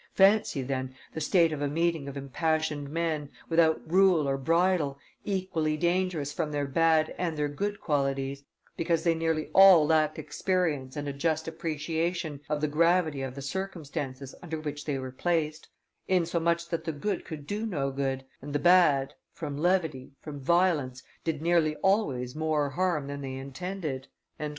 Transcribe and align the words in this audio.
Fancy, 0.15 0.63
then, 0.63 0.95
the 1.13 1.21
state 1.21 1.53
of 1.53 1.61
a 1.61 1.67
meeting 1.67 2.07
of 2.07 2.17
impassioned 2.17 2.89
men, 2.89 3.29
without 3.49 3.79
rule 3.85 4.27
or 4.27 4.35
bridle, 4.35 4.97
equally 5.25 5.77
dangerous 5.77 6.33
from 6.33 6.51
their 6.51 6.65
bad 6.65 7.13
and 7.19 7.37
their 7.37 7.47
good 7.47 7.79
qualities, 7.79 8.43
because 8.75 9.03
they 9.03 9.13
nearly 9.13 9.51
all 9.53 9.85
lacked 9.85 10.17
experience 10.17 10.95
and 10.95 11.07
a 11.07 11.13
just 11.13 11.47
appreciation 11.47 12.39
of 12.49 12.61
the 12.61 12.67
gravity 12.67 13.21
of 13.21 13.35
the 13.35 13.43
circumstances 13.43 14.33
under 14.41 14.59
which 14.59 14.85
they 14.85 14.97
were 14.97 15.11
placed; 15.11 15.67
insomuch 16.07 16.67
that 16.69 16.83
the 16.85 16.91
good 16.91 17.23
could 17.23 17.45
do 17.45 17.67
no 17.67 17.91
good, 17.91 18.25
and 18.41 18.53
the 18.53 18.57
bad, 18.57 19.13
from 19.31 19.55
levity, 19.55 20.13
from 20.19 20.39
violence, 20.39 21.03
did 21.23 21.43
nearly 21.43 21.75
always 21.83 22.35
more 22.35 22.71
harm 22.71 23.05
than 23.05 23.21
they 23.21 23.35
intended." 23.35 24.07